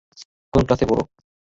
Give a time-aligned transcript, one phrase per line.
[0.53, 1.03] কোন ক্লাসে পড়ো?